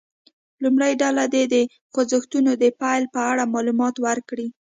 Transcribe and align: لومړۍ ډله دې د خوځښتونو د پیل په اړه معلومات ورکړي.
لومړۍ 0.63 0.93
ډله 1.01 1.23
دې 1.33 1.43
د 1.53 1.55
خوځښتونو 1.91 2.51
د 2.61 2.63
پیل 2.79 3.03
په 3.13 3.19
اړه 3.31 3.43
معلومات 3.53 3.95
ورکړي. 4.07 4.47